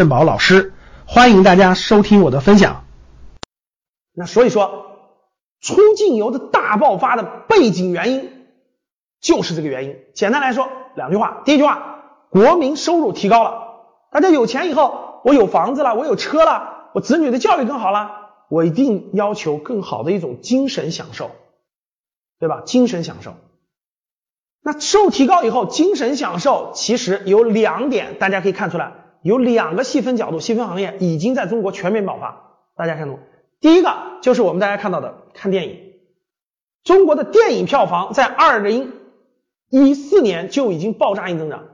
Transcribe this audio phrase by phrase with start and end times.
[0.00, 0.72] 振宝老师，
[1.04, 2.86] 欢迎大家收听我的分享。
[4.14, 4.96] 那所以说，
[5.60, 8.46] 出境游的大爆发的背景原因
[9.20, 9.98] 就是这个原因。
[10.14, 11.42] 简单来说，两句话。
[11.44, 12.00] 第一句话，
[12.30, 13.74] 国民收入提高了，
[14.10, 21.30] 大家有钱以后，我有房子了，我有车了，我子女的教育更好了，我一定要求更好的一种精神享受，
[22.38, 22.62] 对吧？
[22.64, 23.34] 精神享受。
[24.62, 28.94] 那收入提高以后，精神享受其实有两点，大家可以看出来。
[29.22, 32.56] 有两个细分角度、细分行业已经在中国全面爆发。
[32.76, 33.18] 大家看懂？
[33.60, 35.92] 第一个就是我们大家看到的看电影，
[36.82, 38.92] 中国的电影票房在二零
[39.68, 41.64] 一四年就已经爆炸性增长，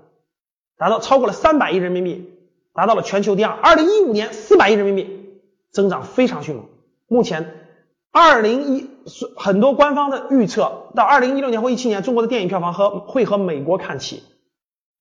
[0.77, 2.35] 达到超过了三百亿人民币，
[2.75, 3.53] 达到了全球第二。
[3.53, 5.41] 二零一五年四百亿人民币，
[5.71, 6.67] 增长非常迅猛。
[7.07, 7.69] 目前
[8.11, 8.91] 二零一
[9.37, 14.25] 很多官方的预测，到二零一六年或一七年，中国的电影票房和会和美国看齐。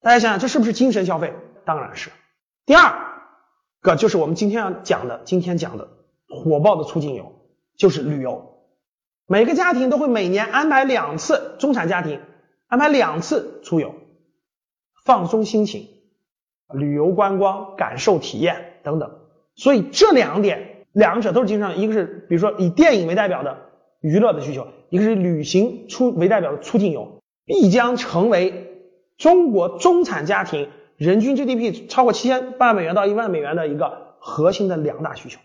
[0.02, 1.34] 大家想想，这是不是精神消费？
[1.66, 2.12] 当然是。
[2.66, 2.96] 第二
[3.80, 5.88] 个就是我们今天要讲的，今天讲的
[6.28, 7.32] 火爆的出境游，
[7.78, 8.64] 就是旅游。
[9.28, 12.22] 每个家庭都会每年安排两次，中产家庭
[12.68, 13.94] 安排两次出游，
[15.04, 15.88] 放松心情，
[16.74, 19.12] 旅游观光、感受体验等等。
[19.56, 23.58] 所以这两点，两者都是经常，一个是比如说以电影为代表的
[24.02, 30.68] 娱乐的需求，一个是旅行出为代表的出境游，必将成为中国中产家庭。
[30.98, 35.40] 人均 GDP 超过七千八百美元到一万美元的一个核心的两大需求。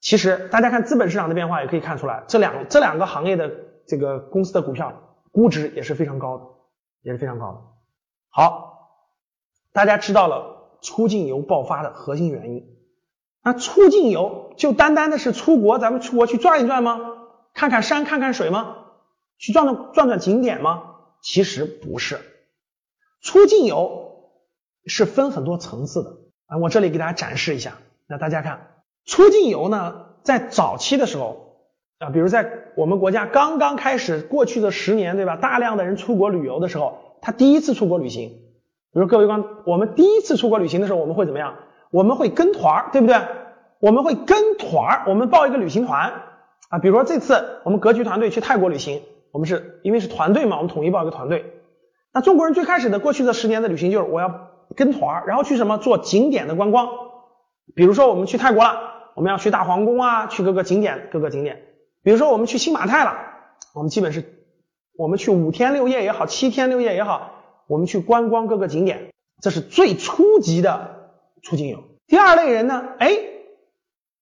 [0.00, 3.50] 其实大家看资本市场的变化也可以看出来，这两这两个行业的
[3.86, 4.92] 这个公司的股票
[5.32, 6.44] 估值也是非常高的，
[7.02, 7.60] 也是非常高的。
[8.28, 9.00] 好，
[9.72, 12.76] 大家知道了出境游爆发的核心原因。
[13.42, 17.00] 那出境游就单单的是出国，咱们出国去转一转吗？
[17.54, 18.76] 看看山，看看水吗？
[19.38, 20.94] 去转转转转景点吗？
[21.22, 22.20] 其实不是，
[23.22, 24.05] 出境游。
[24.86, 26.10] 是分很多层次的
[26.46, 27.72] 啊，我这里给大家展示一下。
[28.08, 28.68] 那大家看，
[29.04, 31.56] 出境游呢，在早期的时候
[31.98, 35.36] 啊，比如在我们国家刚刚开始过去的十年，对吧？
[35.36, 38.28] 大量的人出国旅游的时候，他第一次出国旅行，
[38.92, 41.56] 比如各位刚，我们第一次出国旅行的时候，我们会怎么样？
[41.90, 43.16] 我们会跟团儿，对不对？
[43.80, 46.12] 我们会跟团儿，我们报一个旅行团
[46.68, 46.78] 啊。
[46.78, 51.54] 比如说这次我们格局团队去泰国旅行，我们是因为是团队嘛，我们统一报一个团队。
[52.12, 54.45] 那中国人最开始的过去的十年的旅行就是我要。
[54.74, 56.88] 跟团，然后去什么做景点的观光？
[57.74, 61.62] 比如说我们去泰国了，我们要去大皇宫啊，去各个景点，各个景点。
[62.02, 63.16] 比如说我们去新马泰了，
[63.74, 64.46] 我们基本是，
[64.96, 67.32] 我们去五天六夜也好，七天六夜也好，
[67.66, 71.10] 我们去观光各个景点，这是最初级的
[71.42, 71.82] 出境游。
[72.06, 73.18] 第二类人呢，哎，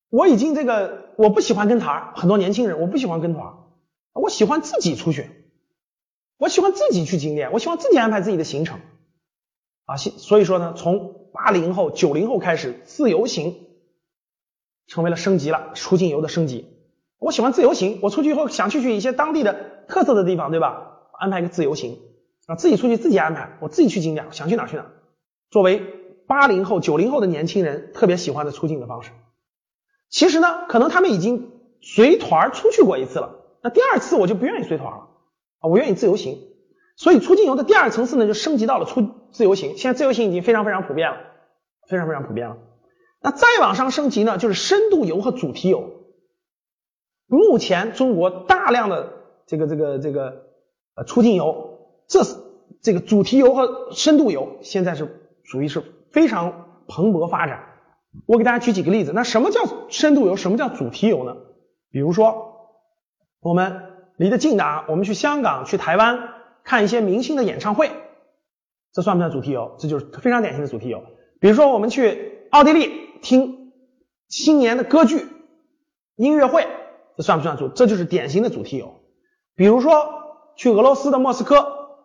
[0.09, 3.55] 我已经这个我不喜欢跟团，很多年轻人我不喜欢跟团，
[4.15, 5.29] 我喜欢自己出去，
[6.39, 8.81] 我喜欢自己去景点，我喜欢自己安排自己的行程。
[9.85, 13.57] 啊，所以说呢，从八零后、九零后开始，自由行
[14.87, 16.67] 成为了升级了，出境游的升级。
[17.19, 21.01] 我喜欢自由行，我出去以后想去去一些当地的特色的地方，对吧？
[21.13, 21.99] 安排一个自由行
[22.47, 24.87] 啊，自己出去自己安排，我自己去景点，想去哪去哪。
[25.51, 25.83] 作为
[26.27, 29.11] 八零后、九零后的年轻人特别喜欢的出境的方式。
[30.11, 35.09] 其实呢，可能他们已经随团出去过一次了，那第二次我就不愿意随团了
[35.61, 36.39] 啊，我愿意自由行。
[36.97, 39.77] 所以出境游的第二层次呢，就升级到了出自由行。
[39.77, 41.17] 现在自由行已经非常非常普遍了，
[41.89, 42.57] 非常非常普遍了。
[43.21, 45.91] 那再往上升级呢，就是深度游和主题游。
[47.27, 49.13] 目前中国大量的
[49.47, 50.45] 这个这个这个
[50.95, 52.37] 呃出境游，这是
[52.81, 57.65] 这个主题游和深度游现在是属于是非常蓬勃发展。
[58.27, 59.13] 我给大家举几个例子。
[59.13, 60.37] 那什么叫深度游？
[60.37, 61.35] 什么叫主题游呢？
[61.91, 62.69] 比如说
[63.41, 63.83] 我们
[64.17, 66.34] 离得近的啊，我们去香港、去台湾。
[66.65, 67.93] 看一些明星的演唱会，
[68.93, 69.77] 这算不算主题游？
[69.79, 71.05] 这就是非常典型的主题游。
[71.39, 73.73] 比如说，我们去奥地利听
[74.29, 75.27] 新年的歌剧
[76.17, 76.67] 音乐会，
[77.17, 77.69] 这算不算主？
[77.69, 79.03] 这就是典型的主题游。
[79.55, 80.09] 比如说，
[80.57, 81.99] 去俄罗斯的莫斯科，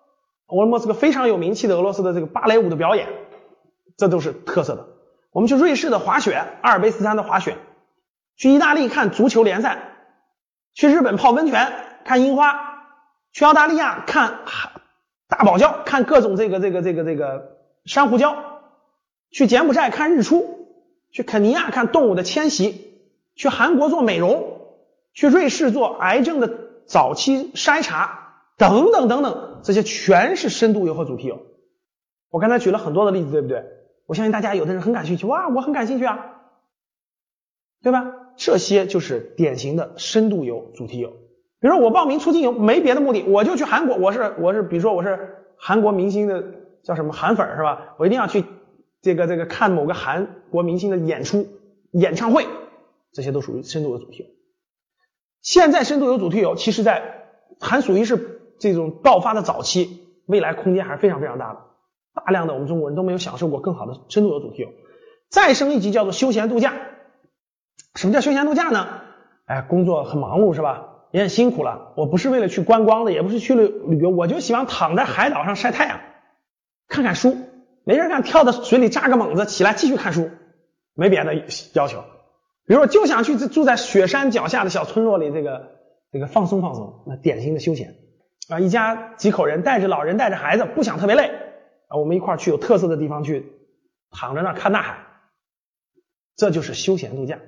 [0.46, 3.08] 我们莫斯科非常有名气的俄罗斯的这个芭蕾舞的表演，
[3.96, 4.86] 这都是特色的。
[5.32, 7.54] 我们去瑞士的滑雪，阿尔卑斯山的滑雪；
[8.36, 9.78] 去意大利看足球联赛；
[10.74, 11.72] 去日本泡温泉
[12.04, 12.69] 看樱花。
[13.32, 14.40] 去澳大利亚看
[15.28, 18.36] 大堡礁，看各种这个这个这个这个珊瑚礁；
[19.32, 20.68] 去柬埔寨看日出；
[21.12, 22.74] 去肯尼亚看动物的迁徙；
[23.36, 24.60] 去韩国做美容；
[25.14, 26.52] 去瑞士做癌症的
[26.86, 31.46] 早期筛查，等等等等，这些全是深度游和主题游。
[32.30, 33.64] 我刚才举了很多的例子，对不对？
[34.08, 36.42] 我相信大家有的人很感兴趣，哇，我很感兴趣啊，
[37.84, 38.12] 对吧？
[38.36, 41.14] 这些就是典型的深度游、主题游。
[41.62, 46.44] 比如说我报名出境游没别的目的，我就去韩国，我是我是比如说我是韩国明星的
[46.84, 47.96] 叫什么韩粉是吧？
[47.98, 48.46] 我一定要去
[49.02, 51.48] 这个这个看某个韩国明星的演出、
[51.92, 52.48] 演唱会，
[53.12, 54.26] 这些都属于深度游主题游。
[55.42, 57.26] 现在深度游主题游，其实在
[57.60, 61.60] 还属于是这种爆发的早期，未来空间还是非常非常大的。
[62.14, 64.70] 大量的我们中国人都没有享受过更好的深度游主题游。
[65.30, 66.74] 再升一级叫做休闲度假。
[67.96, 68.88] 什么叫休闲度假呢？
[69.46, 70.89] 哎，工作很忙碌是吧？
[71.12, 71.94] 也很辛苦了。
[71.96, 76.00] 我不是为了去观光的，也不是去旅旅游，我就喜欢躺在海岛上晒太阳，
[76.88, 77.38] 看看书，
[77.84, 80.30] 没事干，跳到水里扎个猛子，起来继续看书，
[80.94, 81.34] 没别的
[81.74, 82.04] 要求。
[82.66, 85.72] 比如说，就想去住在雪山脚下的小村落里，这个
[86.12, 87.96] 这个放松放松，那典型的休闲
[88.48, 88.60] 啊。
[88.60, 91.32] 一家几口人带着老人带着孩子，不想特别累
[91.88, 93.54] 啊，我们一块去有特色的地方去
[94.12, 95.08] 躺着那看大海，
[96.36, 97.40] 这就是休闲度假。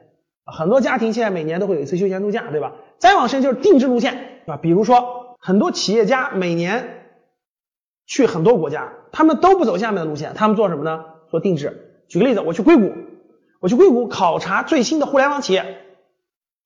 [0.43, 2.73] 很多家庭现在每年都会有一次休闲度假，对吧？
[2.97, 7.05] 再往深就是定制路线，啊，比如说很多企业家每年
[8.07, 11.05] 去很多国家，他们都不走下面的路线，他们做什么呢？
[11.29, 12.03] 做定制。
[12.09, 12.91] 举个例子，我去硅谷，
[13.59, 15.77] 我去硅谷考察最新的互联网企业，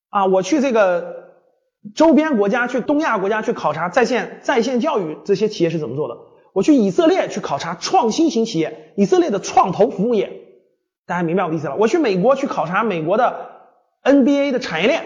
[0.10, 1.32] 啊，我去这个
[1.94, 6.18] 周边国家，去东亚国家去考察在线在线教育这些企业是怎么做的，
[6.54, 10.32] 我去以色列去考察创新型企业，以色列的创投服务业，
[11.06, 11.76] 大家明白我的意思了？
[11.76, 13.55] 我去美国去考察美国的。
[14.06, 15.04] NBA 的产业链，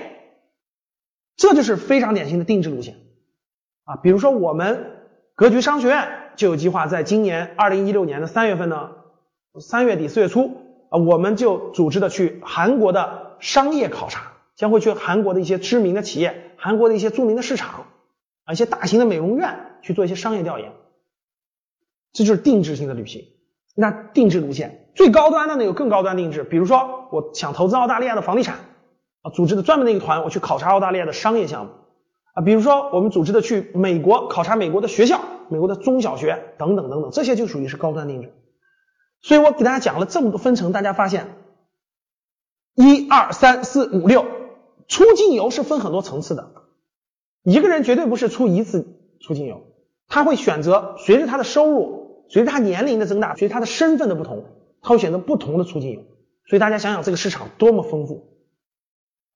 [1.37, 2.97] 这就是非常典型的定制路线
[3.85, 3.95] 啊。
[3.95, 8.91] 比如说，我们格局商学院就有计划，在今年二零一六年的三月份呢，
[9.61, 10.57] 三月底四月初
[10.89, 17.85] 啊，我们就组织的去韩国的商业考察，将会去韩国的一些知名的企业、韩国的一些著名的市场
[18.43, 20.73] 啊，一些大型的美容院去做一些商业调研。
[22.11, 23.25] 这就是定制性的旅行。
[23.75, 28.59] 那定制路线最高端的呢，有更高端定制，比如说我想投资澳大利亚的房地产。
[29.21, 31.71] 啊，组织的专门的一个团，我去考察澳大利亚的商业项目
[32.33, 38.33] 啊，比如说我们组织的去美国考察美国的学校、美国的中小学等等等等，这些就属于是高端定制。
[39.21, 41.35] 所以我给大家讲了这么多分成，大家发现
[42.75, 44.25] 一二三四五六，
[44.87, 46.51] 出境游是分很多层次的。
[47.43, 48.87] 一个人绝对不是出一次
[49.19, 49.63] 出境游，
[50.07, 54.45] 他会选择随着他的收入、随着他年龄的增大、随着他的身份的不同，
[54.81, 56.01] 他会选择不同的出境游。
[56.47, 58.28] 所以大家想想这个市场多么丰富。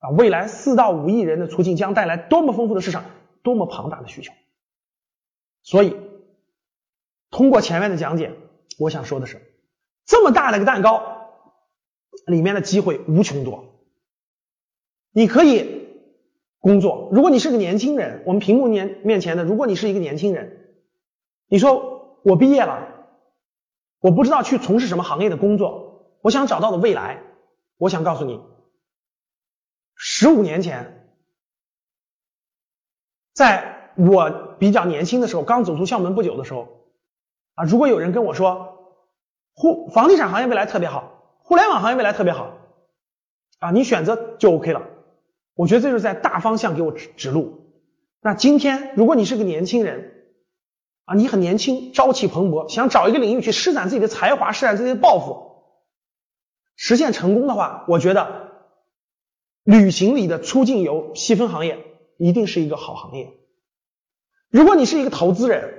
[0.04, 3.06] 啊，未来四到五亿人的出境将带来多么丰富的市场，
[3.42, 4.34] 多么庞大的需求。
[5.62, 5.96] 所以，
[7.32, 8.34] 通过前面的讲解，
[8.78, 9.42] 我想说的是，
[10.06, 11.30] 这么大的一个蛋糕，
[12.28, 13.64] 里面的机会无穷多。
[15.14, 15.88] 你可以
[16.60, 20.76] 工作，如果你是个年轻人，我们屏幕面面前的，如果你是一个年轻人，
[21.48, 22.90] 你说我毕业了，
[24.02, 27.24] 我不知道去从事什么行业的工作，我想找到的未来，
[27.78, 28.42] 我想告诉你。
[30.24, 31.06] 十五年前，
[33.34, 36.86] 在我比较年轻的时候，刚走出校门不久的时候，
[37.56, 38.96] 啊，如果有人跟我说，
[39.54, 42.58] 互房地产行业未来特别好，互联网行业未来特别好，
[43.60, 44.84] 啊，你选择就 OK 了。
[45.56, 47.74] 我觉得这就是在大方向给我指指路。
[48.22, 50.24] 那今天，如果你是个年轻人，
[51.04, 55.66] 啊，你很年轻，朝气蓬勃，想找一个领域去施展自己的才华，施展自己的抱负，
[56.78, 58.43] 实现成功的话，我觉得。
[59.64, 61.86] 旅行里的出境游细分行业
[62.18, 63.34] 一定是一个好行业。
[64.50, 65.74] 如果你是一个投资人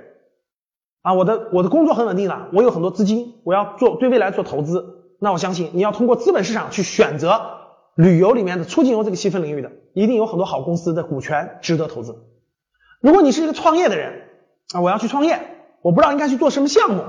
[1.01, 7.41] 啊，我的我的工作很稳定了，我有很多资金，我要做对未来做投资，那我相信你要通过资本市场去选择
[7.95, 12.25] 旅游里面的出境游这个细分领域的，一定有很多好公司的股权值得投资。
[13.01, 14.23] 如果你是一个创业的人
[14.73, 15.39] 啊，我要去创业，
[15.83, 17.03] 我不知道应该去做什么项目，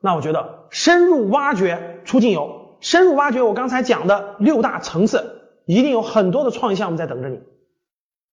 [0.00, 5.41] 那我觉得深入挖掘出境游，深入挖掘我刚才讲的六大层次。
[5.66, 7.40] 一定有很多的创业项目在等着你。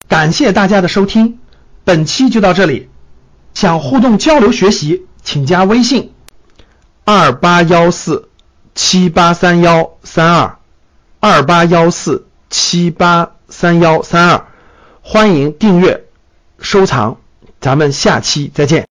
[0.08, 1.40] 感谢大家的收听，
[1.84, 2.90] 本期就到这里。
[3.54, 6.14] 想互动交流学习，请加微信
[7.04, 8.30] 二八幺四
[8.76, 10.60] 七八三幺三二
[11.20, 14.48] 二八幺四七八三幺三二，
[15.02, 16.06] 欢迎订阅
[16.60, 17.18] 收藏，
[17.60, 18.88] 咱们下期再见。